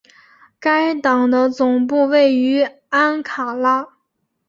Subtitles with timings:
[0.59, 3.85] 该党的总部位于安卡拉。